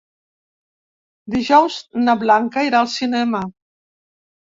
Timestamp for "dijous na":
1.35-2.15